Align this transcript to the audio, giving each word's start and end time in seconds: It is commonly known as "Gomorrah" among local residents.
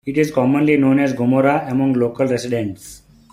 It 0.03 0.17
is 0.17 0.31
commonly 0.31 0.77
known 0.77 0.97
as 0.97 1.13
"Gomorrah" 1.13 1.67
among 1.69 1.93
local 1.93 2.25
residents. 2.25 3.03